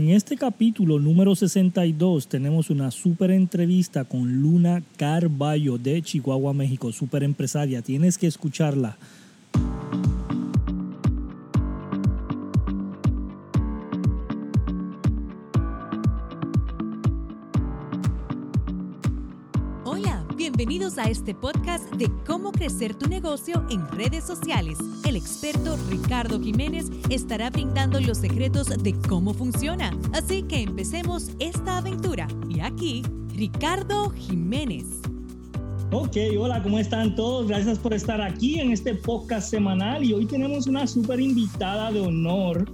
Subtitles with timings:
[0.00, 6.90] En este capítulo número 62 tenemos una super entrevista con Luna Carballo de Chihuahua, México,
[6.90, 7.82] super empresaria.
[7.82, 8.96] Tienes que escucharla.
[20.90, 24.78] Bienvenidos a este podcast de cómo crecer tu negocio en redes sociales.
[25.06, 29.96] El experto Ricardo Jiménez estará brindando los secretos de cómo funciona.
[30.12, 32.26] Así que empecemos esta aventura.
[32.48, 33.02] Y aquí,
[33.34, 34.86] Ricardo Jiménez.
[35.92, 37.46] Ok, hola, ¿cómo están todos?
[37.46, 42.00] Gracias por estar aquí en este podcast semanal y hoy tenemos una súper invitada de
[42.00, 42.64] honor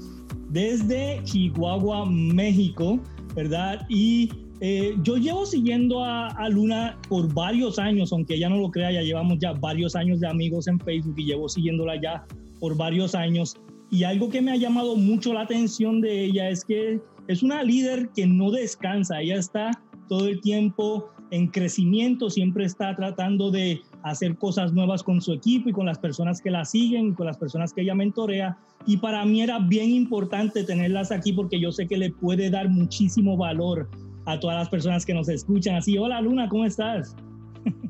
[0.49, 2.99] desde Chihuahua, México,
[3.35, 3.85] ¿verdad?
[3.91, 8.91] Y eh, yo llevo siguiendo a, Luna por varios años, aunque ella no lo crea,
[8.91, 12.25] ya llevamos ya varios años de amigos en Facebook y llevo siguiéndola ya
[12.61, 13.57] por varios años.
[13.91, 17.63] Y algo que me ha llamado mucho la atención de ella es que es una
[17.63, 19.71] líder que no descansa, ella está
[20.09, 25.69] todo el tiempo en crecimiento, siempre está tratando de hacer cosas nuevas con su equipo
[25.69, 28.57] y con las personas que la siguen, con las personas que ella mentorea.
[28.87, 32.69] Y para mí era bien importante tenerlas aquí porque yo sé que le puede dar
[32.69, 33.89] muchísimo valor
[34.27, 35.77] a todas las personas que nos escuchan.
[35.77, 37.15] Así, hola Luna, ¿cómo estás?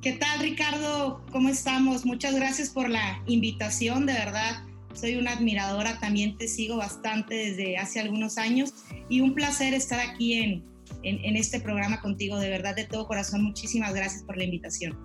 [0.00, 1.22] ¿Qué tal Ricardo?
[1.32, 2.06] ¿Cómo estamos?
[2.06, 4.62] Muchas gracias por la invitación, de verdad.
[4.94, 8.72] Soy una admiradora, también te sigo bastante desde hace algunos años
[9.10, 10.64] y un placer estar aquí en,
[11.02, 13.42] en, este programa contigo, de verdad, de todo corazón.
[13.42, 14.96] Muchísimas gracias por la invitación.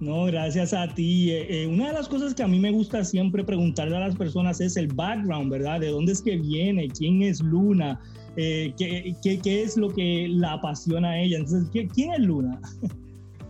[0.00, 1.30] No, gracias a ti.
[1.30, 4.16] Eh, eh, una de las cosas que a mí me gusta siempre preguntarle a las
[4.16, 5.80] personas es el background, ¿verdad?
[5.80, 6.88] ¿De dónde es que viene?
[6.88, 8.00] ¿Quién es Luna?
[8.36, 11.38] Eh, ¿qué, qué, es lo que la apasiona a ella.
[11.38, 12.60] Entonces, ¿quién es Luna?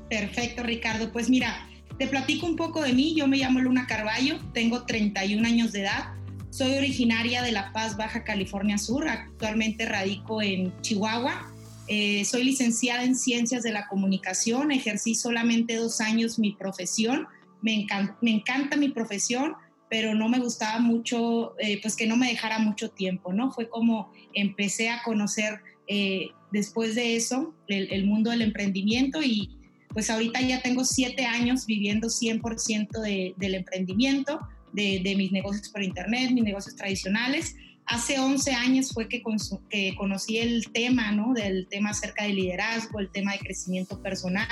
[0.09, 1.11] Perfecto, Ricardo.
[1.13, 3.15] Pues mira, te platico un poco de mí.
[3.17, 6.15] Yo me llamo Luna Carballo, tengo 31 años de edad.
[6.51, 9.09] Soy originaria de La Paz, Baja California Sur.
[9.09, 11.53] Actualmente radico en Chihuahua.
[11.89, 14.71] Eh, soy licenciada en Ciencias de la Comunicación.
[14.71, 17.27] Ejercí solamente dos años mi profesión.
[17.61, 17.87] Me,
[18.21, 19.55] me encanta mi profesión
[19.97, 23.51] pero no me gustaba mucho, eh, pues que no me dejara mucho tiempo, ¿no?
[23.51, 29.57] Fue como empecé a conocer eh, después de eso el, mundo del emprendimiento y
[29.95, 34.39] pues ahorita ya tengo siete años viviendo 100% de, del emprendimiento,
[34.75, 37.57] de, de, mis negocios por internet, mis negocios tradicionales
[37.87, 39.23] hace 11 años fue que,
[39.71, 41.33] que, conocí el tema, ¿no?
[41.33, 44.49] Del tema acerca de liderazgo, el tema de crecimiento personal.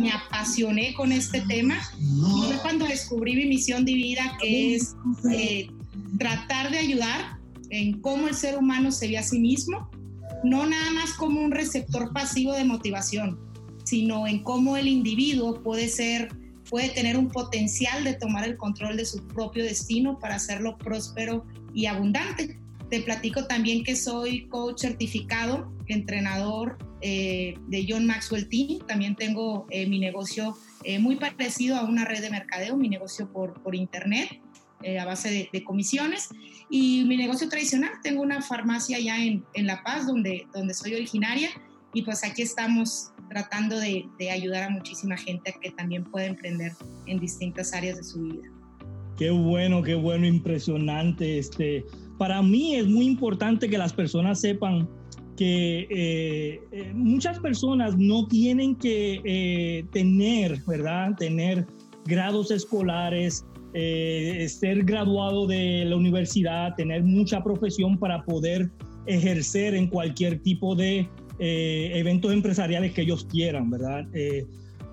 [0.00, 1.78] Me apasioné con este tema.
[1.98, 4.94] Y fue cuando descubrí mi misión de vida, que es
[5.30, 5.70] eh,
[6.18, 7.38] tratar de ayudar
[7.70, 9.90] en cómo el ser humano se ve a sí mismo,
[10.44, 13.38] no nada más como un receptor pasivo de motivación,
[13.84, 16.28] sino en cómo el individuo puede ser
[16.68, 21.46] puede tener un potencial de tomar el control de su propio destino para hacerlo próspero
[21.72, 22.58] y abundante.
[22.90, 28.78] Te platico también que soy coach certificado, entrenador eh, de John Maxwell Team.
[28.86, 33.30] También tengo eh, mi negocio eh, muy parecido a una red de mercadeo, mi negocio
[33.32, 34.40] por, por internet
[35.00, 36.28] a base de, comisiones.
[36.70, 40.94] Y mi negocio tradicional, tengo una farmacia allá en, en, La Paz, donde, donde soy
[40.94, 41.48] originaria.
[41.92, 46.26] Y pues aquí estamos tratando de, de ayudar a muchísima gente a que también pueda
[46.26, 46.72] emprender
[47.06, 48.48] en distintas áreas de su vida.
[49.18, 51.38] Qué bueno, qué bueno, impresionante.
[51.38, 51.84] Este,
[52.18, 54.88] para mí es muy importante que las personas sepan
[55.36, 61.14] que eh, eh, muchas personas no tienen que eh, tener, ¿verdad?
[61.16, 61.66] Tener
[62.06, 63.44] grados escolares,
[63.74, 68.70] ser graduado de la universidad, tener mucha profesión para poder
[69.04, 71.06] ejercer en cualquier tipo de
[71.38, 74.06] eventos empresariales que ellos quieran, ¿verdad?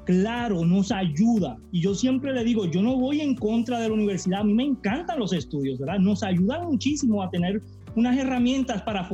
[0.06, 1.58] Claro, nos ayuda.
[1.72, 4.54] Y yo siempre le digo, yo no voy en contra de la universidad, a mí
[4.54, 6.00] me encantan los estudios, ¿verdad?
[6.00, 7.62] Nos ayudan muchísimo a tener
[7.96, 9.08] unas herramientas para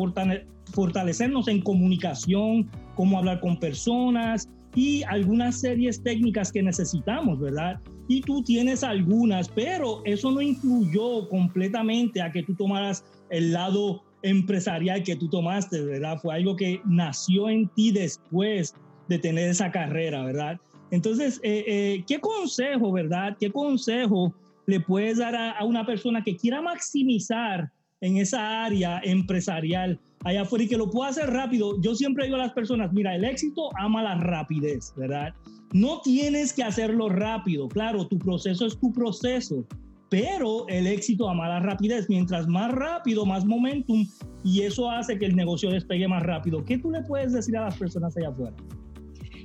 [0.72, 7.79] fortalecernos en comunicación, cómo hablar con personas y algunas series técnicas que necesitamos, ¿verdad?
[8.07, 14.03] Y tú tienes algunas, pero eso no influyó completamente a que tú tomaras el lado
[14.21, 16.17] empresarial que tú tomaste, ¿verdad?
[16.21, 18.75] Fue algo que nació en ti después
[19.07, 20.59] de tener esa carrera, ¿verdad?
[20.91, 23.38] Entonces, eh, eh, ¿qué consejo, verdad?
[23.39, 24.33] ¿Qué consejo
[24.65, 27.71] le puedes dar a, una persona que quiera maximizar
[28.01, 31.80] en esa área empresarial allá afuera y que lo pueda hacer rápido?
[31.81, 35.33] Yo siempre digo a las personas, mira, el éxito ama la rapidez, ¿verdad?
[35.71, 39.65] No tienes que hacerlo rápido, claro, tu proceso es tu proceso,
[40.09, 42.09] pero el éxito ama la rapidez.
[42.09, 44.07] Mientras más rápido, más momentum,
[44.44, 46.65] y eso hace que el negocio despegue más rápido.
[46.65, 48.56] ¿Qué tú le puedes decir a las personas allá afuera?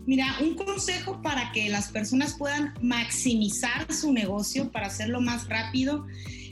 [0.06, 6.06] Mira, un consejo para que las personas puedan maximizar su negocio, para hacerlo más rápido,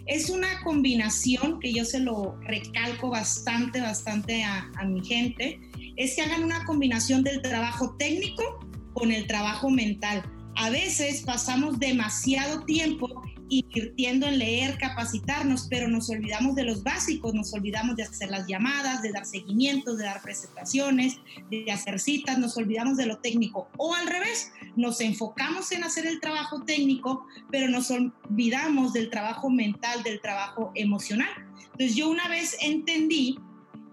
[0.05, 5.61] Es una combinación que yo se lo recalco bastante, bastante a, a mi gente,
[5.97, 8.43] es que hagan una combinación del trabajo técnico
[8.95, 10.25] con el trabajo mental.
[10.57, 13.23] A veces pasamos demasiado tiempo
[13.53, 18.47] invirtiendo en leer, capacitarnos, pero nos olvidamos de los básicos, nos olvidamos de hacer las
[18.47, 21.19] llamadas, de dar seguimientos, de dar presentaciones,
[21.51, 23.69] de hacer citas, nos olvidamos de lo técnico.
[23.77, 29.51] O al revés, nos enfocamos en hacer el trabajo técnico, pero nos olvidamos del trabajo
[29.51, 31.29] mental, del trabajo emocional.
[31.73, 33.39] Entonces yo una vez entendí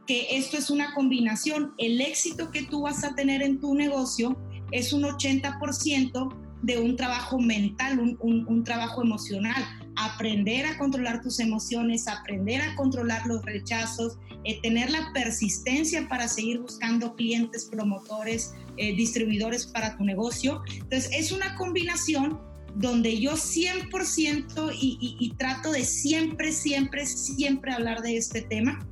[0.07, 4.37] que esto es una combinación, el éxito que tú vas a tener en tu negocio
[4.71, 9.63] es un 80% de un trabajo mental, un, trabajo emocional,
[9.95, 16.27] aprender a controlar tus emociones, aprender a controlar los rechazos, eh, tener la persistencia para
[16.27, 20.61] seguir buscando clientes, promotores, eh, distribuidores para tu negocio.
[20.73, 22.39] Entonces, es una combinación
[22.75, 28.85] donde yo 100% y, y trato de siempre, siempre, siempre hablar de este tema,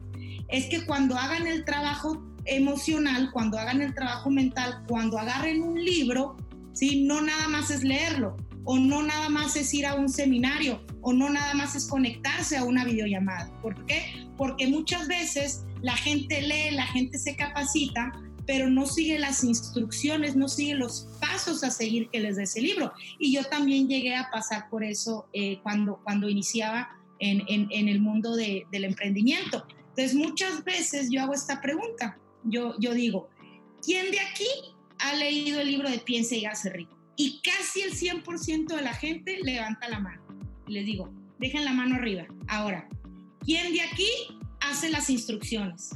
[0.50, 5.84] es que cuando hagan el trabajo emocional, cuando hagan el trabajo mental, cuando agarren un
[5.84, 6.38] libro,
[6.78, 7.02] ¿sí?
[7.02, 11.12] No nada más es leerlo, o no nada más es ir a un seminario, o
[11.12, 13.52] no nada más es conectarse a una videollamada.
[13.62, 14.28] ¿Por qué?
[14.38, 18.12] Porque muchas veces la gente lee, la gente se capacita,
[18.46, 22.62] pero no sigue las instrucciones, no sigue los pasos a seguir que les dé ese
[22.62, 22.94] libro.
[23.18, 26.90] Y yo también llegué a pasar por eso eh, cuando, cuando iniciaba
[27.20, 29.66] en, en, el mundo del emprendimiento.
[29.90, 32.20] Entonces, muchas veces yo hago esta pregunta.
[32.44, 33.28] Yo, yo digo,
[33.82, 34.48] ¿quién de aquí
[35.00, 36.98] ha leído el libro de Piensa y Hágase Rico.
[37.16, 40.22] Y casi el 100% de la gente levanta la mano.
[40.68, 42.26] Les digo, dejen la mano arriba.
[42.48, 42.88] Ahora,
[43.44, 44.10] ¿quién de aquí
[44.60, 45.90] hace las instrucciones?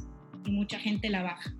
[0.46, 1.54] Y mucha gente la baja.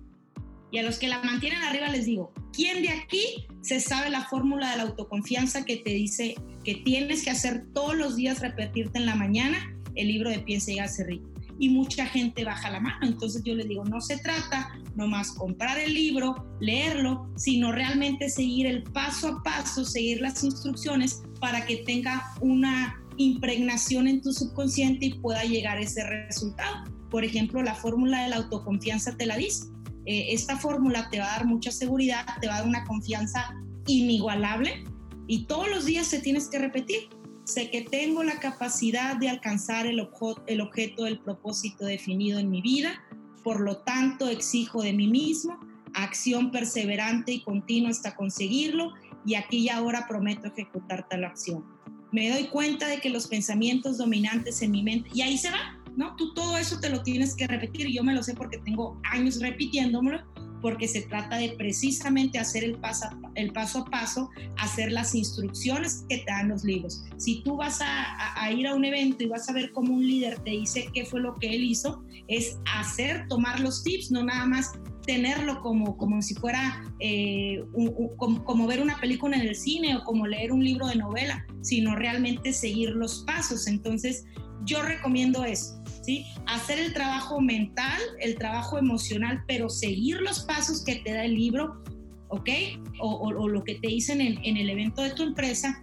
[0.72, 4.24] Y a los que la mantienen arriba les digo, ¿quién de aquí se sabe la
[4.24, 6.34] fórmula de la autoconfianza que te dice
[6.64, 10.72] que tienes que hacer todos los días, repetirte en la mañana el libro de Piensa
[10.72, 11.28] y Hágase Rico?
[11.58, 13.06] Y mucha gente baja la mano.
[13.06, 18.66] Entonces yo les digo, no se trata nomás comprar el libro, leerlo, sino realmente seguir
[18.66, 25.06] el paso a paso, seguir las instrucciones para que tenga una impregnación en tu subconsciente
[25.06, 26.84] y pueda llegar a ese resultado.
[27.10, 29.66] Por ejemplo, la fórmula de la autoconfianza te la dice.
[30.06, 33.54] Eh, esta fórmula te va a dar mucha seguridad, te va a dar una confianza
[33.86, 34.84] inigualable
[35.26, 37.08] y todos los días se tienes que repetir
[37.44, 40.06] sé que tengo la capacidad de alcanzar el,
[40.46, 43.02] el objeto del propósito definido en mi vida,
[43.42, 45.58] por lo tanto exijo de mí mismo
[45.94, 48.92] acción perseverante y continua hasta conseguirlo
[49.24, 51.64] y aquí y ahora prometo ejecutar tal acción.
[52.10, 55.78] Me doy cuenta de que los pensamientos dominantes en mi mente, y ahí se va,
[55.96, 56.14] ¿no?
[56.16, 59.40] Tú todo eso te lo tienes que repetir, yo me lo sé porque tengo años
[59.40, 60.20] repitiéndomelo,
[60.62, 66.04] porque se trata de precisamente hacer el paso, el paso a paso, hacer las instrucciones
[66.08, 67.04] que te dan los libros.
[67.18, 70.38] Si tú vas a, ir a un evento y vas a ver cómo un líder
[70.40, 74.46] te dice qué fue lo que él hizo, es hacer, tomar los tips, no nada
[74.46, 74.72] más
[75.06, 77.64] tenerlo como, como si fuera eh,
[78.16, 81.44] como, como, ver una película en el cine o como leer un libro de novela,
[81.60, 83.66] sino realmente seguir los pasos.
[83.66, 84.24] Entonces,
[84.64, 86.26] yo recomiendo eso ¿sí?
[86.46, 91.34] Hacer el trabajo mental, el trabajo emocional, pero seguir los pasos que te da el
[91.34, 91.82] libro,
[92.28, 92.48] ¿ok?
[92.98, 95.82] O, lo que te dicen en, el evento de tu empresa,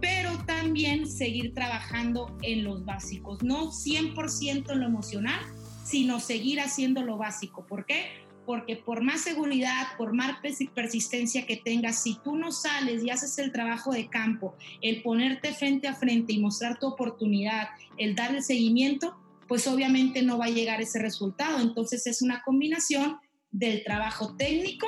[0.00, 5.40] pero también seguir trabajando en los básicos, no 100% en lo emocional,
[5.84, 7.64] sino seguir haciendo lo básico.
[7.66, 8.26] ¿Por qué?
[8.44, 10.38] Porque por más seguridad, por más
[10.74, 15.52] persistencia que tengas, si tú no sales y haces el trabajo de campo, el ponerte
[15.52, 19.16] frente a frente y mostrar tu oportunidad, el dar el seguimiento,
[19.48, 21.60] pues obviamente no va a llegar ese resultado.
[21.60, 23.16] Entonces es una combinación
[23.50, 24.86] del trabajo técnico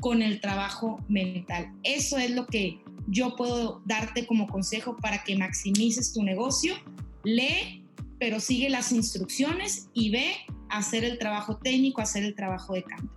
[0.00, 1.72] con el trabajo mental.
[1.82, 6.74] Eso es lo que yo puedo darte como consejo para que maximices tu negocio.
[7.24, 7.84] Lee,
[8.18, 10.32] pero sigue las instrucciones y ve
[10.68, 13.12] a hacer el trabajo técnico, a hacer el trabajo de campo.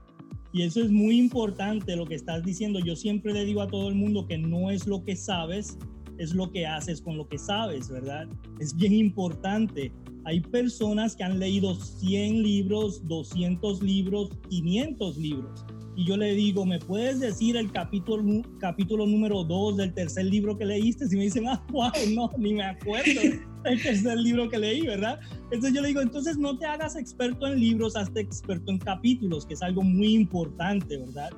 [0.53, 2.79] Y eso es muy importante lo que estás diciendo.
[2.79, 5.77] Yo siempre le digo a todo el mundo que no es lo que sabes,
[6.17, 8.27] es lo que haces con lo que sabes, ¿verdad?
[8.60, 9.91] Es bien importante
[10.27, 15.65] hay personas que han leído 100 libros, 200 libros, 500 libros.
[15.96, 20.57] Y yo le digo, ¿me puedes decir el capítulo, capítulo número 2 del tercer libro
[20.57, 21.05] que leíste?
[21.10, 23.22] Y me dicen, ah, wow, no, ni me acuerdo
[23.63, 25.17] el tercer libro que leí, ¿verdad?
[25.46, 29.46] Entonces yo le digo, entonces no te hagas experto en libros, hazte experto en capítulos,
[29.46, 31.29] que es algo muy importante, ¿verdad?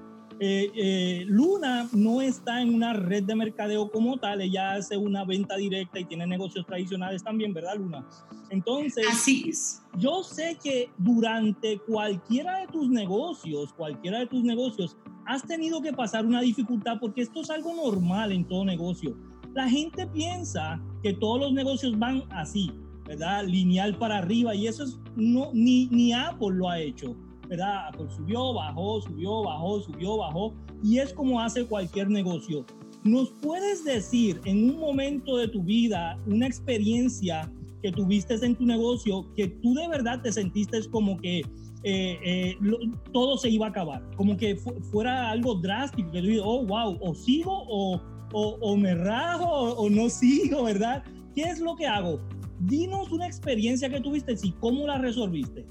[0.41, 5.25] Eh, eh, Luna no está en una red de mercadeo como tal, ella hace una
[5.25, 8.07] venta directa y tiene negocios tradicionales también, ¿verdad, Luna?
[8.49, 9.81] Entonces, así es.
[9.97, 15.91] Yo sé que durante cualquiera de tus negocios, cualquiera de tus negocios, has tenido que
[15.91, 19.17] pasar una dificultad porque esto es algo normal en todo negocio.
[19.53, 22.71] La gente piensa que todos los negocios van así,
[23.05, 23.45] ¿verdad?
[23.45, 27.15] Lineal para arriba y eso es, no, ni, ni Apple lo ha hecho,
[27.49, 27.89] ¿verdad?
[27.89, 30.53] Apple subió, bajó, subió, bajó, subió, bajó
[30.83, 32.65] y es como hace cualquier negocio.
[33.03, 37.51] ¿Nos puedes decir en un momento de tu vida una experiencia
[37.81, 41.39] que tuviste en tu negocio que tú de verdad te sentiste como que
[41.83, 42.57] eh, eh,
[43.13, 44.57] todo se iba a acabar, como que
[44.91, 48.01] fuera algo drástico, que tú dices, oh, wow, o sigo o,
[48.33, 51.03] o, me rajo o, no sigo, ¿verdad?
[51.33, 52.19] ¿Qué es lo que hago?
[52.59, 55.65] Dinos una experiencia que tuviste y cómo la resolviste.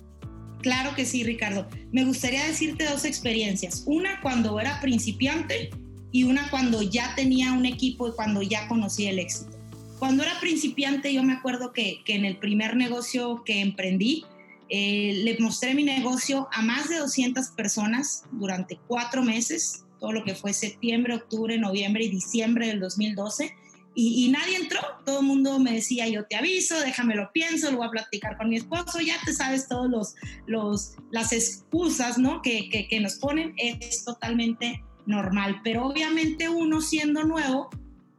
[0.68, 1.66] Claro que sí, Ricardo.
[1.92, 3.84] Me gustaría decirte dos experiencias.
[3.86, 5.70] Una cuando era principiante
[6.12, 9.56] y una cuando ya tenía un equipo y cuando ya conocía el éxito.
[9.98, 14.26] Cuando era principiante, yo me acuerdo que, que en el primer negocio que emprendí,
[14.68, 20.22] eh, le mostré mi negocio a más de 200 personas durante cuatro meses, todo lo
[20.22, 23.54] que fue septiembre, octubre, noviembre y diciembre del 2012.
[23.94, 27.78] Y, nadie entró, todo el mundo me decía, yo te aviso, déjame lo pienso, lo
[27.78, 30.14] voy a platicar con mi esposo, ya te sabes todos los,
[30.46, 32.40] los las excusas ¿no?
[32.40, 37.70] que, que, que nos ponen, es totalmente normal, pero obviamente uno siendo nuevo,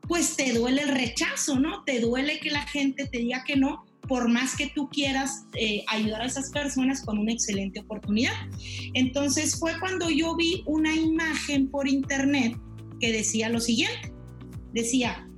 [0.10, 1.84] pues te duele el rechazo, ¿no?
[1.84, 5.86] Te duele que la gente te diga que no, por más que tú quieras eh,
[5.88, 8.34] ayudar a esas personas con una excelente oportunidad.
[8.96, 12.58] Entonces fue cuando yo vi una imagen por internet
[13.00, 14.12] que decía lo siguiente,
[14.74, 15.29] decía,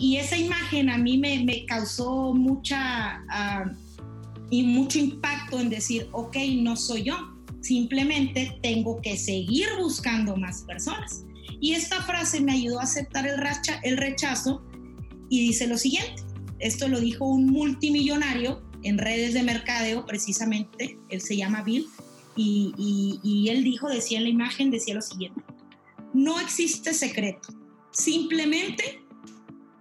[0.00, 3.64] y, esa imagen a mí me, causó mucha ah,
[4.50, 7.16] y mucho impacto en decir, ok, no soy yo,
[7.60, 11.24] simplemente tengo que seguir buscando más personas.
[11.60, 14.62] Y esta frase me ayudó a aceptar el, rechazo
[15.30, 16.22] y dice lo siguiente,
[16.58, 21.86] esto lo dijo un multimillonario en redes de mercadeo, precisamente, él se llama Bill,
[22.36, 25.40] y, él dijo, decía en la imagen, decía lo siguiente,
[26.12, 27.48] no existe secreto,
[27.92, 29.03] simplemente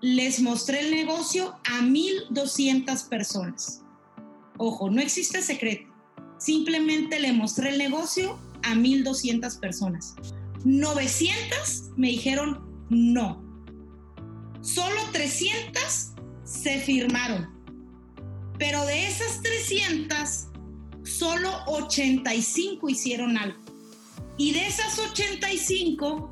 [0.04, 3.84] les mostré el negocio a 1.200 personas.
[4.58, 5.90] Ojo, no existe secreto,
[6.38, 10.16] simplemente le mostré el negocio a 1.200 personas.
[10.66, 13.42] 900 me dijeron no.
[14.60, 16.12] Solo 300
[16.44, 17.48] se firmaron.
[18.60, 20.48] Pero de esas 300,
[21.04, 23.58] solo 85 hicieron algo.
[24.38, 26.30] Y de esas 85,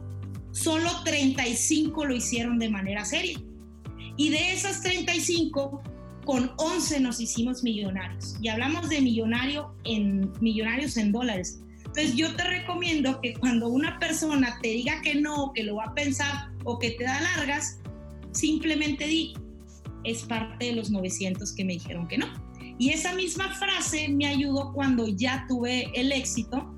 [0.52, 3.40] solo 35 lo hicieron de manera seria.
[4.18, 5.82] Y de esas 35,
[6.26, 8.36] con 11 nos hicimos millonarios.
[8.42, 11.62] Y hablamos de millonario en, millonarios en dólares.
[11.78, 15.86] Entonces yo te recomiendo que cuando una persona te diga que no, que lo va
[15.86, 17.80] a pensar o que te da largas,
[18.32, 19.34] simplemente di,
[20.04, 22.28] es parte de los 900 que me dijeron que no.
[22.78, 26.74] Y esa misma frase me ayudó cuando ya tuve el éxito,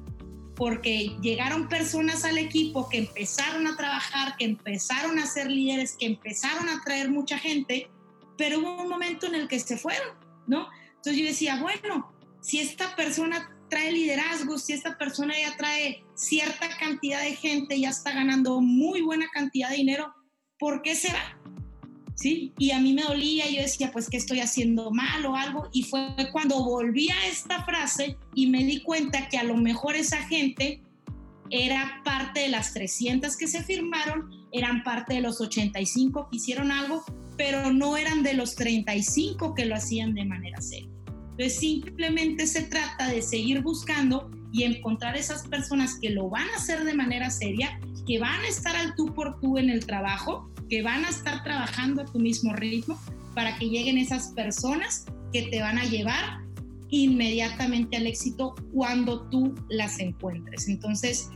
[0.55, 6.05] porque llegaron personas al equipo que empezaron a trabajar, que empezaron a ser líderes, que
[6.05, 7.89] empezaron a traer mucha gente,
[8.37, 10.09] pero hubo un momento en el que se fueron,
[10.47, 10.67] ¿no?
[10.95, 16.69] Entonces yo decía, bueno, si esta persona trae liderazgo, si esta persona ya trae cierta
[16.77, 20.13] cantidad de gente, ya está ganando muy buena cantidad de dinero,
[20.59, 21.37] ¿por qué se va?
[22.23, 25.67] Y a mí me dolía, yo decía, pues, ¿qué estoy haciendo mal o algo?
[25.73, 29.95] Y fue cuando volví a esta frase y me di cuenta que a lo mejor
[29.95, 30.81] esa gente
[31.49, 36.71] era parte de las 300 que se firmaron, eran parte de los 85 que hicieron
[36.71, 37.03] algo,
[37.37, 40.89] pero no eran de los 35 que lo hacían de manera seria.
[41.31, 46.57] Entonces simplemente se trata de seguir buscando y encontrar esas personas que lo van a
[46.57, 50.52] hacer de manera seria, que van a estar al tú por tú en el trabajo
[50.69, 52.99] que van a estar trabajando a tu mismo ritmo
[53.33, 56.41] para que lleguen esas personas que te van a llevar
[56.89, 60.67] inmediatamente al éxito cuando tú las encuentres.
[60.67, 61.29] Entonces,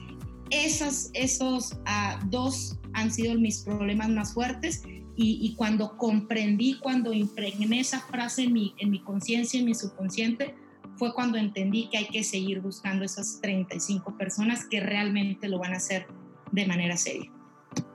[0.51, 4.83] esas, esos ah, dos han sido mis problemas más fuertes
[5.19, 10.53] y, cuando comprendí, cuando impregné esa frase en mi, en mi conciencia, en mi subconsciente,
[10.95, 15.73] fue cuando entendí que hay que seguir buscando esas 35 personas que realmente lo van
[15.73, 16.05] a hacer
[16.51, 17.31] de manera seria.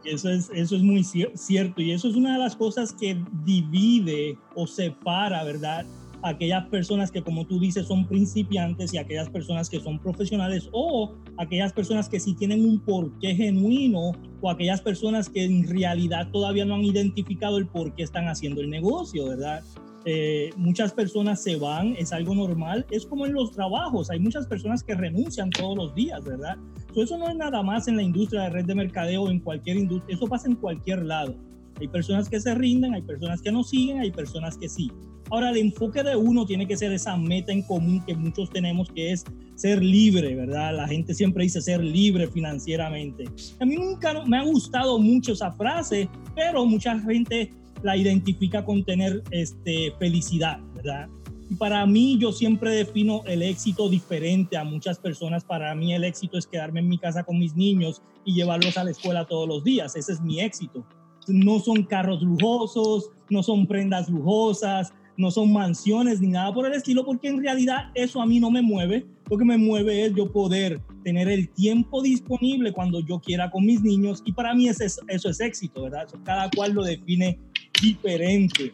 [0.04, 4.36] Eso es, eso es muy cierto y eso es una de las cosas que divide
[4.54, 5.86] o separa, ¿verdad?
[6.22, 11.14] aquellas personas que, como tú dices, son principiantes y aquellas personas que son profesionales o
[11.36, 16.64] aquellas personas que sí tienen un porqué genuino o aquellas personas que en realidad todavía
[16.64, 19.62] no han identificado el por qué están haciendo el negocio, ¿verdad?
[20.04, 24.46] Eh, muchas personas se van, es algo normal, es como en los trabajos, hay muchas
[24.46, 26.56] personas que renuncian todos los días, ¿verdad?
[26.94, 30.16] eso no es nada más en la industria de red de mercadeo en cualquier industria,
[30.16, 31.34] eso pasa en cualquier lado.
[31.80, 34.90] Hay personas que se rinden, hay personas que no siguen, hay personas que sí.
[35.30, 38.90] Ahora, el enfoque de uno tiene que ser esa meta en común que muchos tenemos,
[38.90, 40.76] que es ser libre, ¿verdad?
[40.76, 43.24] La gente siempre dice ser libre financieramente.
[43.58, 47.50] A mí nunca me ha gustado mucho esa frase, pero mucha gente
[47.82, 51.08] la identifica con tener este, felicidad, ¿verdad?
[51.50, 55.44] Y para mí yo siempre defino el éxito diferente a muchas personas.
[55.44, 58.84] Para mí el éxito es quedarme en mi casa con mis niños y llevarlos a
[58.84, 59.94] la escuela todos los días.
[59.94, 60.82] Ese es mi éxito.
[61.28, 66.72] No son carros lujosos, no son prendas lujosas, no son mansiones ni nada por el
[66.72, 69.04] estilo, porque en realidad eso a mí no me mueve.
[69.30, 73.64] Lo que me mueve es yo poder tener el tiempo disponible cuando yo quiera con
[73.66, 76.08] mis niños y para mí eso es, eso es éxito, ¿verdad?
[76.24, 77.38] Cada cual lo define
[77.80, 78.72] diferente.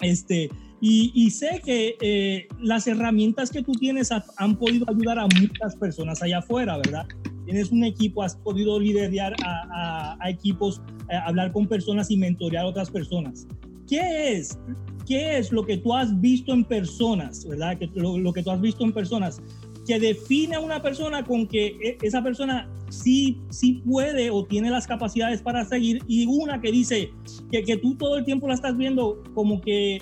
[0.00, 0.50] Este,
[0.80, 6.22] y, sé que eh, las herramientas que tú tienes han podido ayudar a muchas personas
[6.22, 7.06] allá afuera, ¿verdad?
[7.46, 12.64] Tienes un equipo, has podido liderar a, a, equipos, a hablar con personas y mentorear
[12.64, 13.46] a otras personas.
[13.88, 14.58] ¿Qué es?
[15.06, 17.78] ¿Qué es lo que tú has visto en personas, verdad?
[17.78, 19.40] Que, lo, lo que tú has visto en personas
[19.86, 24.70] que define a una persona con que e, esa persona sí, sí puede o tiene
[24.70, 27.10] las capacidades para seguir y una que dice
[27.50, 30.00] que, que tú todo el tiempo la estás viendo como que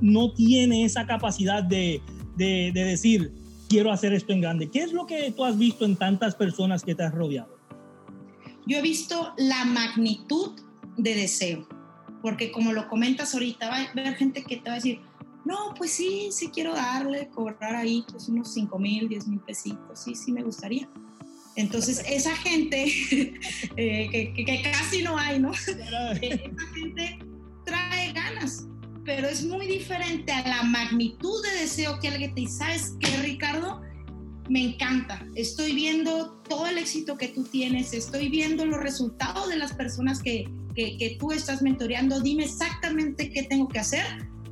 [0.00, 2.02] no tiene esa capacidad de,
[2.36, 3.32] de, de decir,
[3.68, 4.70] quiero hacer esto en grande.
[4.70, 7.56] ¿Qué es lo que tú has visto en tantas personas que te has rodeado?
[8.66, 10.52] Yo he visto la magnitud
[10.96, 11.68] de deseo,
[12.20, 15.00] porque como lo comentas ahorita, va a haber gente que te va a decir,
[15.46, 20.00] no, pues sí, sí quiero darle, cobrar ahí pues unos 5 mil, 10 mil pesitos,
[20.02, 20.88] sí, sí me gustaría.
[21.54, 22.84] Entonces, esa gente,
[23.76, 25.52] eh, que, casi no hay, ¿no?
[25.52, 27.18] Eh, esa gente
[27.64, 28.66] trae ganas,
[29.04, 33.16] pero es muy diferente a la magnitud de deseo que alguien te dice, ¿sabes qué,
[33.18, 33.82] Ricardo?
[34.48, 39.56] Me encanta, estoy viendo todo el éxito que tú tienes, estoy viendo los resultados de
[39.56, 44.04] las personas que, que, que tú estás mentoreando, dime exactamente qué tengo que hacer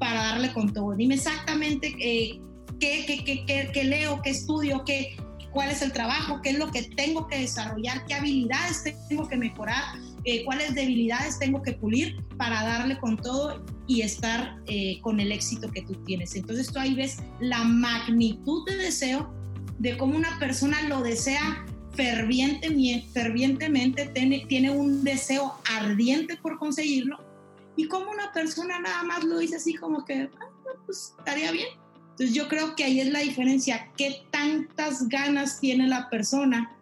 [0.05, 0.95] para darle con todo.
[0.95, 2.39] Dime exactamente eh,
[2.79, 5.17] qué, qué, qué, qué, leo, qué estudio, qué,
[5.51, 9.39] cuál es el trabajo, qué es lo que tengo que desarrollar, qué habilidades tengo que
[9.39, 9.83] mejorar,
[10.25, 15.33] eh, cuáles debilidades tengo que pulir para darle con todo y estar eh, con el
[15.33, 16.37] éxito que tú tienes.
[16.37, 19.33] Entonces tú ahí ves la magnitud de deseo
[19.79, 27.34] de cómo una persona lo desea fervientemente, fervientemente tiene, tiene un deseo ardiente por conseguirlo
[27.77, 31.69] y como una persona nada más lo dice así como que, ah, pues estaría bien.
[32.11, 36.77] Entonces yo creo que ahí es la diferencia, qué tantas ganas tiene la persona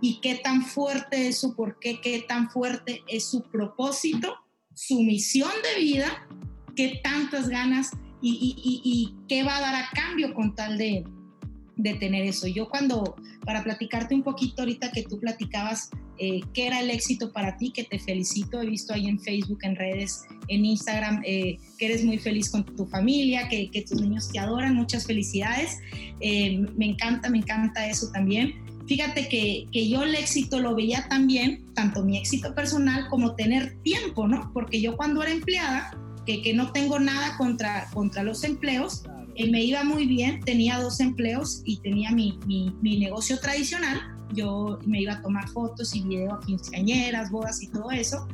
[0.00, 4.34] y qué tan fuerte es su porqué, qué tan fuerte es su propósito,
[4.74, 6.26] su misión de vida,
[6.74, 7.90] qué tantas ganas
[8.22, 11.04] y, y, y qué va a dar a cambio con tal de,
[11.78, 12.46] de tener eso.
[12.46, 17.32] Yo cuando, para platicarte un poquito ahorita que tú platicabas eh, qué era el éxito
[17.32, 21.58] para ti, que te felicito, he visto ahí en Facebook, en redes, en Instagram, eh,
[21.78, 25.78] que eres muy feliz con tu familia, que, tus niños te adoran, muchas felicidades.
[26.20, 28.54] Eh, me encanta, me encanta eso también.
[28.88, 33.80] Fíjate que, que, yo el éxito lo veía también, tanto mi éxito personal como tener
[33.82, 34.50] tiempo, ¿no?
[34.52, 39.04] Porque yo cuando era empleada, que, que no tengo nada contra, contra los empleos,
[39.46, 44.00] me iba muy bien, tenía dos empleos y tenía mi, mi, negocio tradicional.
[44.34, 48.26] Yo me iba a tomar fotos y video a quinceañeras, bodas y todo eso.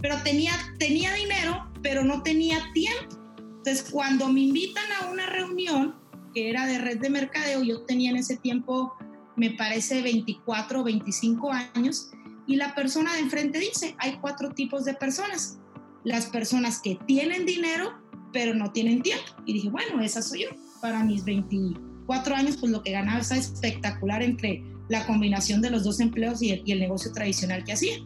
[0.00, 3.16] Pero tenía, tenía dinero, pero no tenía tiempo.
[3.58, 5.96] Entonces, cuando me invitan a una reunión,
[6.32, 8.94] que era de red de mercadeo, yo tenía en ese tiempo,
[9.34, 12.10] me parece, 24 o 25 años,
[12.46, 15.58] y la persona de enfrente dice, hay cuatro tipos de personas.
[16.04, 17.94] Las personas que tienen dinero,
[18.36, 19.24] pero no tienen tiempo.
[19.46, 20.50] Y dije, bueno, esa soy yo.
[20.82, 25.84] Para mis 24 años, pues lo que ganaba está espectacular entre la combinación de los
[25.84, 27.96] dos empleos y el, negocio tradicional que hacía.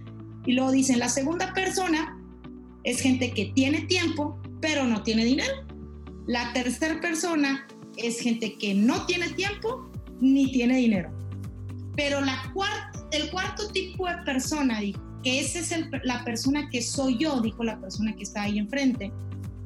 [0.47, 2.16] Y luego dicen, la segunda persona
[2.85, 5.66] es gente que tiene tiempo, pero no tiene dinero.
[6.29, 7.66] La tercera persona
[7.97, 9.90] es gente que no tiene tiempo
[10.21, 11.11] ni tiene dinero.
[11.97, 16.81] Pero la cuarta, el cuarto tipo de persona, dijo, que esa es la persona que
[16.83, 19.12] soy yo, dijo la persona que está ahí enfrente,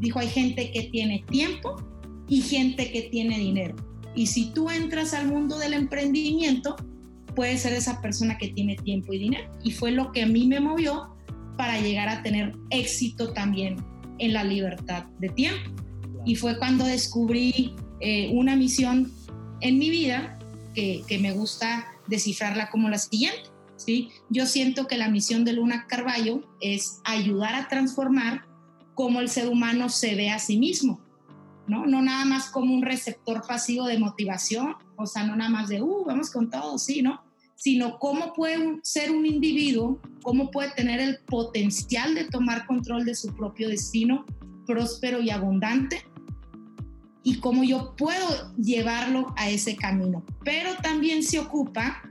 [0.01, 1.77] Dijo, hay gente que tiene tiempo
[2.29, 3.77] y gente que tiene dinero.
[4.15, 6.77] Y si tú entras al mundo del emprendimiento,
[7.35, 9.51] puedes ser esa persona que tiene tiempo y dinero.
[9.63, 11.15] Y fue lo que a mí me movió
[11.57, 13.77] para llegar a tener éxito también
[14.19, 15.71] en la libertad de tiempo.
[16.25, 19.13] Y fue cuando descubrí eh, una misión
[19.61, 20.39] en mi vida
[20.75, 23.51] que, que, me gusta descifrarla como la siguiente.
[23.77, 24.11] ¿sí?
[24.31, 28.47] Yo siento que la misión de Luna Carballo es ayudar a transformar
[28.95, 31.01] cómo el ser humano se ve a sí mismo,
[31.67, 31.87] ¿no?
[31.87, 35.83] No nada más como un receptor pasivo de motivación, o sea, no nada más de,
[35.83, 37.23] uh, vamos con todo, sí, ¿no?
[37.57, 43.15] Sino cómo puede ser un individuo, cómo puede tener el potencial de tomar control de
[43.15, 44.25] su propio destino
[44.67, 46.03] próspero y abundante
[47.23, 50.25] y cómo yo puedo llevarlo a ese camino.
[50.45, 52.03] Pero también se ocupa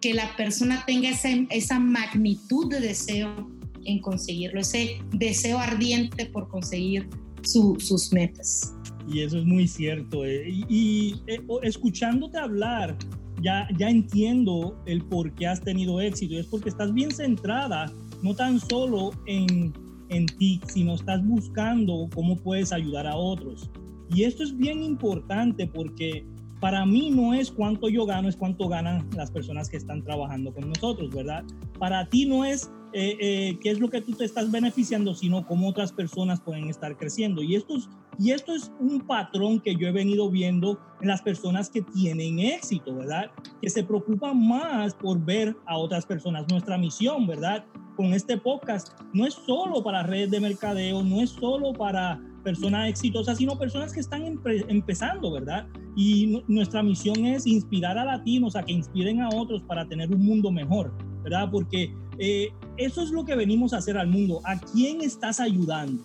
[0.00, 6.48] que la persona tenga esa, esa magnitud de deseo en conseguirlo, ese deseo ardiente por
[6.48, 7.08] conseguir
[7.42, 8.74] sus metas.
[9.10, 10.24] Y eso es muy cierto.
[10.24, 12.96] Eh, y, eh, escuchándote hablar,
[13.42, 16.34] ya, ya entiendo el por qué has tenido éxito.
[16.34, 17.90] Y es porque estás bien centrada,
[18.22, 19.72] no tan solo en,
[20.10, 23.70] en ti, sino estás buscando cómo puedes ayudar a otros.
[24.14, 26.24] Y esto es bien importante porque
[26.60, 30.52] para mí no es cuánto yo gano, es cuánto ganan las personas que están trabajando
[30.52, 31.44] con nosotros, ¿verdad?
[31.78, 35.46] Para ti no es eh, eh, qué es lo que tú te estás beneficiando, sino
[35.46, 37.42] cómo otras personas pueden estar creciendo.
[37.42, 41.22] Y esto, es, y esto es un patrón que yo he venido viendo en las
[41.22, 43.30] personas que tienen éxito, ¿verdad?
[43.60, 46.46] Que se preocupan más por ver a otras personas.
[46.48, 47.64] Nuestra misión, ¿verdad?
[47.96, 52.88] Con este podcast no es solo para redes de mercadeo, no es solo para personas
[52.88, 55.66] exitosas, sino personas que están empezando, ¿verdad?
[55.96, 60.24] Y nuestra misión es inspirar a latinos a que inspiren a otros para tener un
[60.24, 61.50] mundo mejor, ¿verdad?
[61.50, 64.40] Porque eh, eso es lo que venimos a hacer al mundo.
[64.44, 66.02] ¿A quién estás ayudando?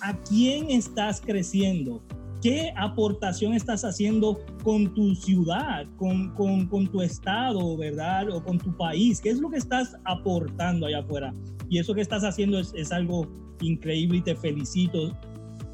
[0.00, 2.02] ¿A quién estás creciendo?
[2.42, 8.30] ¿Qué aportación estás haciendo con tu ciudad, con, con, con, tu estado, verdad?
[8.30, 9.20] O con tu país.
[9.20, 11.34] ¿Qué es lo que estás aportando allá afuera?
[11.68, 13.26] Y eso que estás haciendo es, es algo
[13.60, 15.16] increíble y te felicito.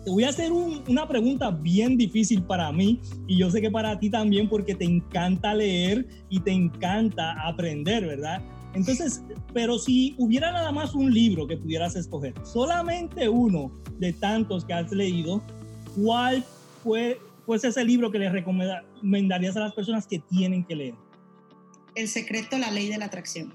[0.04, 3.98] Te voy a hacer una pregunta bien difícil para mí y yo sé que para
[3.98, 8.42] ti también porque te encanta leer y te encanta aprender, ¿verdad?
[8.74, 14.64] Entonces, pero si hubiera nada más un libro que pudieras escoger, solamente uno de tantos
[14.64, 15.42] que has leído,
[15.96, 16.44] ¿cuál
[16.82, 20.94] fue pues ese libro que le recomendarías a las personas que tienen que leer?
[21.94, 23.52] El secreto, la ley de la atracción.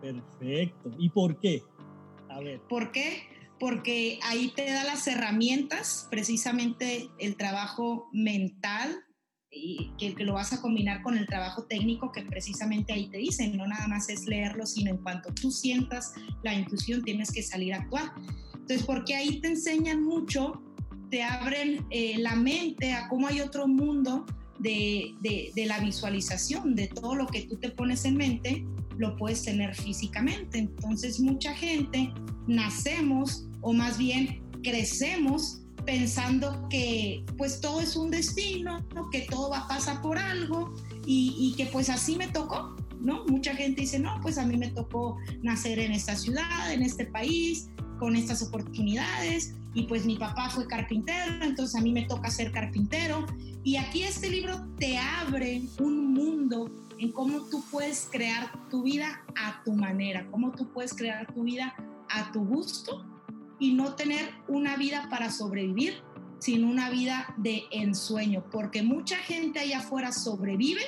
[0.00, 0.90] Perfecto.
[0.98, 1.62] ¿Y por qué?
[2.28, 2.60] A ver.
[2.68, 3.22] ¿Por qué?
[3.58, 9.04] porque ahí te da las herramientas, precisamente el trabajo mental,
[9.98, 13.66] que, lo vas a combinar con el trabajo técnico que precisamente ahí te dicen, no
[13.66, 16.12] nada más es leerlo, sino en cuanto tú sientas
[16.42, 18.12] la intuición tienes que salir a actuar.
[18.52, 20.62] Entonces, porque ahí te enseñan mucho,
[21.10, 24.24] te abren eh, la mente a cómo hay otro mundo
[24.58, 28.64] de, de la visualización, de todo lo que tú te pones en mente,
[28.96, 30.58] lo puedes tener físicamente.
[30.58, 32.12] Entonces, mucha gente
[32.46, 39.58] nacemos o más bien crecemos pensando que pues todo es un destino, que todo va
[39.60, 40.74] a pasar por algo
[41.06, 43.24] y, que pues así me tocó, ¿no?
[43.26, 47.06] Mucha gente dice, no, pues a mí me tocó nacer en esta ciudad, en este
[47.06, 47.68] país,
[47.98, 52.52] con estas oportunidades y pues mi papá fue carpintero, entonces a mí me toca ser
[52.52, 53.26] carpintero
[53.62, 59.22] y aquí este libro te abre un mundo en cómo tú puedes crear tu vida
[59.36, 61.74] a tu manera, cómo tú puedes crear tu vida
[62.10, 63.04] a tu gusto
[63.58, 66.02] y no tener una vida para sobrevivir,
[66.38, 70.82] sino una vida de ensueño, porque mucha gente allá afuera sobrevive,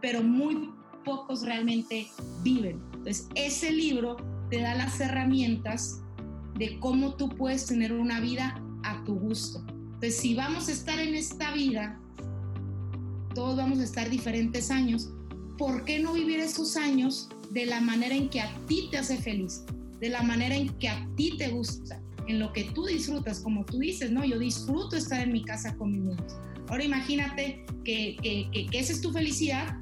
[0.00, 0.70] pero muy
[1.04, 2.10] pocos realmente
[2.42, 2.82] viven.
[2.92, 4.16] Entonces, ese libro
[4.50, 6.02] te da las herramientas
[6.58, 9.64] de cómo tú puedes tener una vida a tu gusto.
[9.68, 12.00] Entonces, si vamos a estar en esta vida,
[13.34, 15.10] todos vamos a estar diferentes años,
[15.58, 19.16] ¿por qué no vivir esos años de la manera en que a ti te hace
[19.16, 19.64] feliz?
[20.00, 23.64] De la manera en que a ti te gusta, en lo que tú disfrutas, como
[23.64, 24.24] tú dices, ¿no?
[24.24, 26.36] Yo disfruto estar en mi casa con mis niños.
[26.68, 29.78] Ahora imagínate que, que, que, esa es tu felicidad,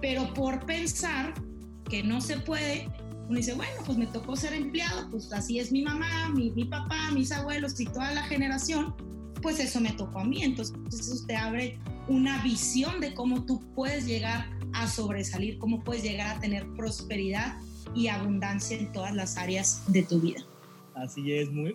[0.00, 1.34] pero por pensar
[1.90, 2.88] que no se puede,
[3.28, 6.64] uno dice, bueno, pues me tocó ser empleado, pues así es mi mamá, mi, mi
[6.64, 8.94] papá, mis abuelos y toda la generación,
[9.42, 10.42] pues eso me tocó a mí.
[10.42, 16.02] Entonces eso te abre una visión de cómo tú puedes llegar a sobresalir, cómo puedes
[16.02, 17.58] llegar a tener prosperidad
[17.94, 20.40] y abundancia en todas las áreas de tu vida.
[20.94, 21.74] Así es, muy,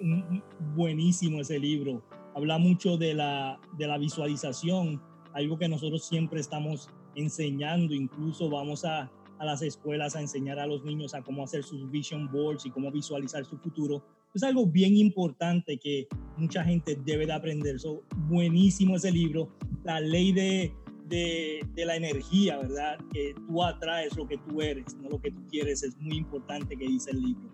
[0.75, 2.01] buenísimo ese libro.
[2.35, 5.01] Habla mucho de la, de la visualización,
[5.33, 10.67] algo que nosotros siempre estamos enseñando, incluso vamos a, a las escuelas a enseñar a
[10.67, 14.03] los niños a cómo hacer sus vision boards y cómo visualizar su futuro.
[14.33, 17.79] Es algo bien importante que mucha gente debe de aprender.
[17.79, 19.49] So, buenísimo ese libro.
[19.83, 20.73] La ley de,
[21.07, 22.97] de, la energía, ¿verdad?
[23.13, 26.75] Que tú atraes lo que tú eres, no lo que tú quieres, es muy importante
[26.75, 27.49] que dice el libro.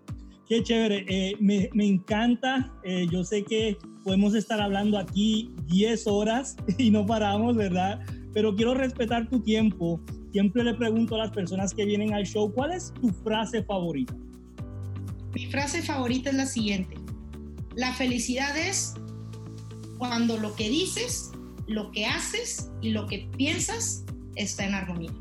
[0.48, 6.06] Qué chévere, eh, me, me, encanta, eh, yo sé que podemos estar hablando aquí 10
[6.06, 8.00] horas y no paramos, ¿verdad?
[8.32, 10.00] Pero quiero respetar tu tiempo.
[10.32, 14.14] Siempre le pregunto a las personas que vienen al show, ¿cuál es tu frase favorita?
[15.34, 16.96] Mi frase favorita es la siguiente.
[17.76, 18.94] La felicidad es
[19.98, 21.30] cuando lo que dices
[21.66, 24.04] lo que haces y lo que piensas
[24.36, 25.12] está en armonía.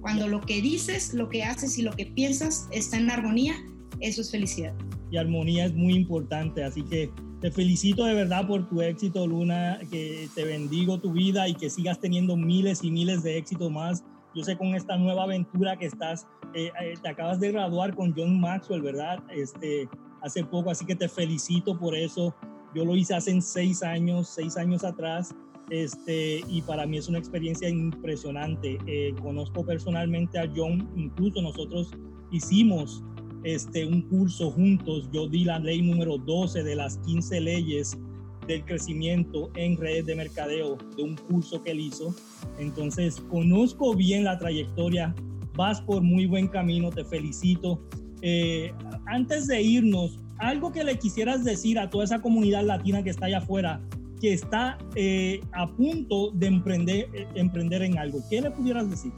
[0.00, 3.54] Cuando lo que dices, lo que haces y lo que piensas está en armonía,
[4.00, 4.74] eso es felicidad.
[5.10, 9.80] Y armonía es muy importante, así que te felicito de verdad por tu éxito, Luna,
[9.90, 14.04] que te bendigo tu vida y que sigas teniendo miles y miles de éxitos más.
[14.34, 18.12] Yo sé con esta nueva aventura que estás, eh, eh, te acabas de graduar con
[18.14, 19.22] John Maxwell, ¿verdad?
[19.30, 19.88] Este,
[20.22, 22.34] hace poco, así que te felicito por eso
[22.78, 25.34] Yo lo hice hace seis años, seis años atrás,
[25.68, 28.78] este, y para mí es una experiencia impresionante.
[28.86, 31.90] Eh, conozco personalmente a John, incluso nosotros
[32.30, 33.02] hicimos
[33.42, 35.10] este, un curso juntos.
[35.12, 37.98] Yo di la ley número 12 de las 15 leyes
[38.46, 42.14] del crecimiento en redes de mercadeo de un curso que él hizo.
[42.60, 45.16] Entonces, conozco bien la trayectoria,
[45.56, 47.82] vas por muy buen camino, te felicito.
[48.22, 48.72] Eh,
[49.06, 53.26] antes de irnos, algo que le quisieras decir a toda esa comunidad latina que está
[53.26, 53.80] allá afuera,
[54.20, 59.12] que está eh, a punto de emprender, eh, emprender en algo, ¿qué le pudieras decir?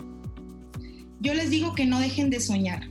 [1.20, 2.88] Yo les digo que no dejen de soñar,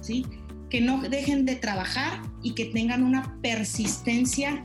[0.00, 0.24] ¿sí?
[0.70, 4.64] que no dejen de trabajar y que tengan una persistencia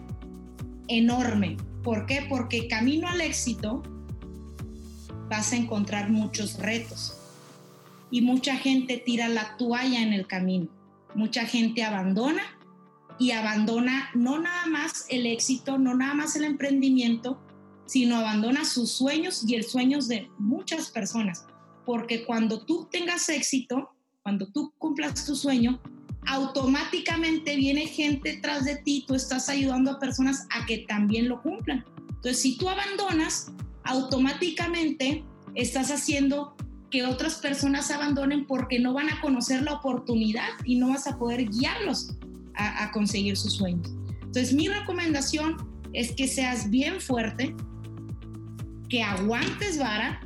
[0.88, 1.58] enorme.
[1.84, 2.26] ¿Por qué?
[2.30, 3.82] Porque camino al éxito
[5.30, 7.18] vas a encontrar muchos retos
[8.12, 10.68] y mucha gente tira la toalla en el camino.
[11.16, 12.44] Mucha gente abandona
[13.18, 17.40] y abandona no nada más el éxito, no nada más el emprendimiento,
[17.86, 21.46] sino abandona sus sueños y el sueños de muchas personas.
[21.86, 23.92] Porque cuando tú tengas éxito,
[24.24, 25.80] cuando tú cumplas tu sueño,
[26.26, 31.42] automáticamente viene gente tras de ti, tú estás ayudando a personas a que también lo
[31.42, 31.86] cumplan.
[32.10, 33.52] Entonces, si tú abandonas,
[33.84, 35.24] automáticamente
[35.54, 36.56] estás haciendo
[36.90, 41.20] que otras personas abandonen porque no van a conocer la oportunidad y no vas a
[41.20, 42.16] poder guiarlos
[42.58, 43.92] a, conseguir sus sueños.
[44.22, 45.58] Entonces, mi recomendación
[45.94, 47.56] es que seas bien fuerte,
[48.90, 50.22] que aguantes vara,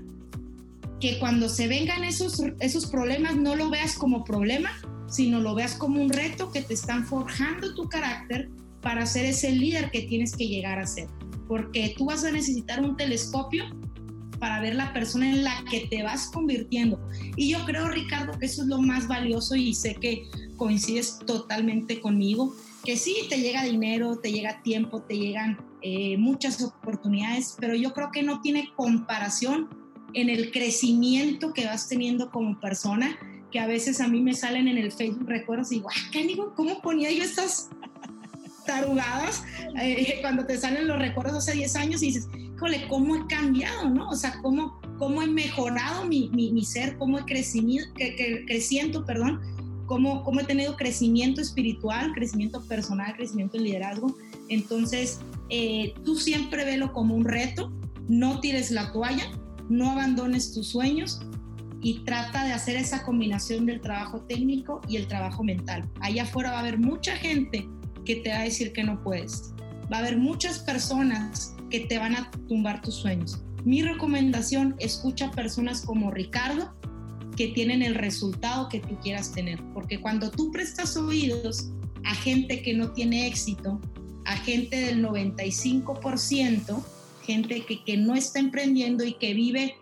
[0.99, 4.69] que cuando se vengan esos, esos problemas no lo veas como problema,
[5.07, 8.49] sino lo veas como un reto que te están forjando tu carácter
[8.81, 11.07] para ser ese líder que tienes que llegar a ser.
[11.47, 13.65] Porque tú vas a necesitar un telescopio
[14.39, 16.99] para ver la persona en la que te vas convirtiendo.
[17.35, 20.23] Y yo creo, Ricardo, que eso es lo más valioso y sé que
[20.59, 22.53] coincides totalmente conmigo,
[22.85, 27.93] que sí, te llega dinero, te llega tiempo, te llegan eh, muchas oportunidades, pero yo
[27.93, 29.69] creo que no tiene comparación
[30.13, 33.17] en el crecimiento que vas teniendo como persona
[33.51, 36.25] que a veces a mí me salen en el Facebook recuerdos y digo, ah, ¿qué
[36.25, 36.53] digo?
[36.55, 37.69] ¿Cómo ponía yo estas
[38.65, 39.43] tarugadas
[39.81, 43.89] eh, cuando te salen los recuerdos hace 10 años y dices, híjole, ¿cómo he cambiado,
[43.89, 44.09] no?
[44.09, 47.85] O sea, ¿cómo, cómo he mejorado mi, mi, ser, cómo he crecido,
[48.45, 49.39] creciendo, perdón,
[49.89, 54.15] cómo, cómo he tenido crecimiento espiritual, crecimiento personal, crecimiento en liderazgo.
[54.47, 57.73] Entonces, eh, tú siempre velo como un reto,
[58.07, 59.25] no tires la toalla,
[59.67, 61.21] no abandones tus sueños,
[61.81, 65.89] y trata de hacer esa combinación del trabajo técnico y el trabajo mental.
[66.01, 67.67] Allá afuera va a haber mucha gente
[68.05, 69.53] que te va a decir que no puedes.
[69.91, 73.41] Va a haber muchas personas que te van a tumbar tus sueños.
[73.63, 76.75] Mi recomendación, escucha personas como Ricardo
[77.39, 79.63] que tienen el resultado que tú quieras tener.
[79.73, 81.69] Porque cuando tú prestas oídos
[82.03, 83.79] a gente que no tiene éxito,
[84.25, 86.83] a gente del 95%,
[87.23, 89.77] gente que, que no está emprendiendo y que vive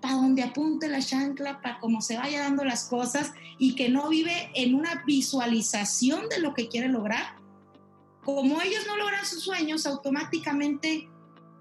[0.00, 4.08] para donde apunte la chancla, para cómo se vaya dando las cosas y que no
[4.08, 7.38] vive en una visualización de lo que quiere lograr,
[8.24, 11.08] como ellos no logran sus sueños, automáticamente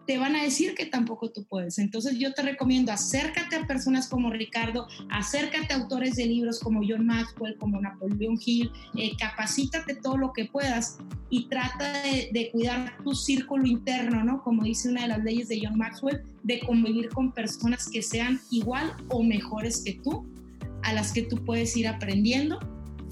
[0.08, 1.78] te van a decir que tampoco tú puedes.
[1.78, 6.82] Entonces yo te recomiendo acércate a personas como Ricardo, acércate a autores de libros como
[6.88, 10.98] John Maxwell, como Napoleón Hill, eh, capacítate todo lo que puedas
[11.30, 14.42] y trata de, de, cuidar tu círculo interno, ¿no?
[14.42, 18.40] Como dice una de las leyes de John Maxwell, de convivir con personas que sean
[18.50, 20.26] igual o mejores que tú,
[20.84, 22.60] a las que tú puedes ir aprendiendo,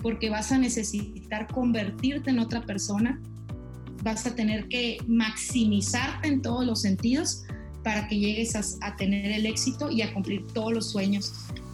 [0.01, 3.21] porque vas a necesitar convertirte en otra persona
[4.05, 7.43] vas a tener que maximizarte en todos los sentidos
[7.83, 11.33] para que llegues a, tener el éxito y a cumplir todos los sueños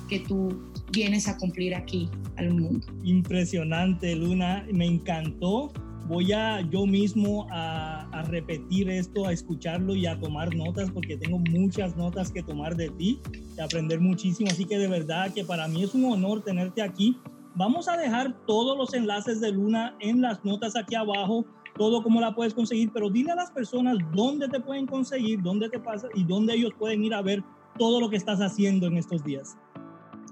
[0.10, 2.88] que tú vienes a cumplir aquí al mundo.
[3.04, 5.72] Impresionante, Luna, me encantó.
[6.08, 11.16] Voy a yo mismo a, a, repetir esto, a escucharlo y a tomar notas porque
[11.16, 13.20] tengo muchas notas que tomar de ti,
[13.56, 14.50] de aprender muchísimo.
[14.50, 17.18] Así que de verdad que para mí es un honor tenerte aquí.
[17.56, 21.46] Vamos a dejar todos los enlaces de Luna en las notas aquí abajo
[21.78, 25.70] todo cómo la puedes conseguir, pero dile a las personas dónde te pueden conseguir, dónde
[25.70, 27.44] te pasa y dónde ellos pueden ir a ver
[27.78, 29.58] todo lo que estás haciendo en estos días.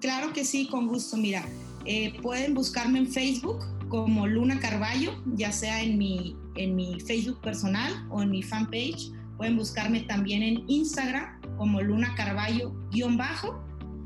[0.01, 1.17] Claro que sí, con gusto.
[1.17, 1.45] Mira,
[1.85, 7.39] eh, pueden buscarme en Facebook como Luna Carballo, ya sea en mi, en mi Facebook
[7.41, 9.11] personal o en mi fanpage.
[9.37, 13.59] Pueden buscarme también en Instagram como Luna Carballo-bajo.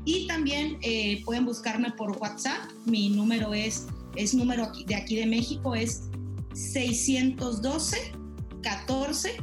[0.06, 2.70] Y también eh, pueden buscarme por WhatsApp.
[2.84, 6.10] Mi número es, es número de aquí de México, es
[6.54, 7.96] 612
[8.62, 9.36] 14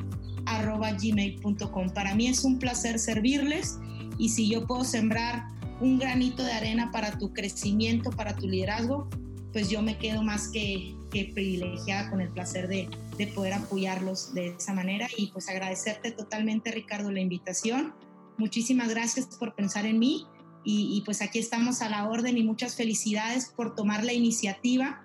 [1.01, 1.91] gmail.com.
[1.91, 3.79] Para mí es un placer servirles
[4.19, 5.47] y si yo puedo sembrar
[5.81, 9.09] un granito de arena para tu crecimiento, para tu liderazgo,
[9.53, 14.33] pues yo me quedo más que, que privilegiada con el placer de, de, poder apoyarlos
[14.33, 17.93] de esa manera y pues agradecerte totalmente Ricardo la invitación.
[18.39, 20.27] Muchísimas gracias por pensar en mí
[20.65, 25.05] y, y pues aquí estamos a la orden y muchas felicidades por tomar la iniciativa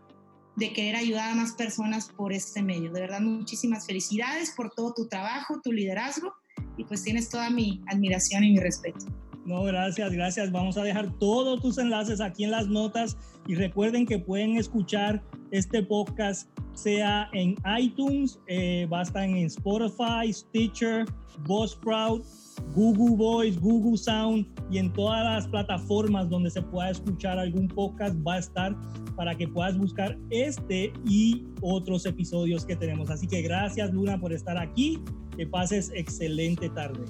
[0.56, 2.91] de querer ayudar a más personas por este medio.
[2.91, 6.34] De verdad, muchísimas felicidades por todo tu trabajo, tu liderazgo
[6.78, 9.06] y pues tienes toda mi admiración y mi respeto.
[9.45, 10.52] No, gracias, gracias.
[10.52, 15.21] Vamos a dejar todos tus enlaces aquí en las notas y recuerden que pueden escuchar
[15.52, 21.06] este podcast sea en iTunes, eh, va a estar en Spotify, Stitcher,
[21.46, 22.26] Buzzsprout,
[22.74, 28.16] Google Voice, Google Sound y en todas las plataformas donde se pueda escuchar algún podcast
[28.26, 28.76] va a estar
[29.16, 33.10] para que puedas buscar este y otros episodios que tenemos.
[33.10, 35.00] Así que gracias Luna por estar aquí.
[35.36, 37.04] Que pases excelente tarde.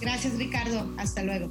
[0.00, 0.90] Gracias Ricardo.
[0.96, 1.50] Hasta luego.